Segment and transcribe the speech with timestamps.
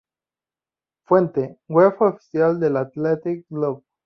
[1.05, 3.83] Fuente: Web oficial del Athletic Club.